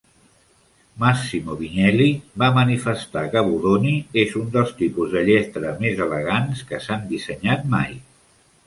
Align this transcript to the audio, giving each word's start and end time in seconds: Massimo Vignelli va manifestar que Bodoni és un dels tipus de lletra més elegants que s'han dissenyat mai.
Massimo 1.03 1.57
Vignelli 1.59 2.07
va 2.43 2.49
manifestar 2.57 3.23
que 3.35 3.45
Bodoni 3.51 3.93
és 4.25 4.35
un 4.41 4.49
dels 4.57 4.75
tipus 4.81 5.15
de 5.19 5.25
lletra 5.31 5.79
més 5.87 6.05
elegants 6.09 6.67
que 6.73 6.83
s'han 6.89 7.09
dissenyat 7.15 7.73
mai. 7.79 7.97